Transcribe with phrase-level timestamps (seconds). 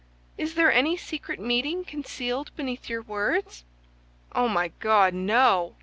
[0.35, 3.65] Is there any secret meaning concealed beneath your words?"
[4.31, 5.75] "Oh, my God, no!"